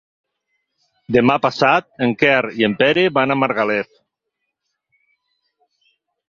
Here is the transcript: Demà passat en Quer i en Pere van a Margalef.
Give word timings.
Demà 1.15 1.35
passat 1.43 1.85
en 2.05 2.15
Quer 2.21 2.39
i 2.61 2.67
en 2.69 2.77
Pere 2.79 3.03
van 3.19 3.35
a 3.35 3.37
Margalef. 3.43 3.93